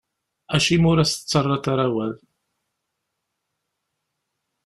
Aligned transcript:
Acimi 0.55 0.87
ur 0.91 0.97
as-d-tettarraḍ 0.99 1.63
ara 1.73 1.83
awal? 1.87 2.13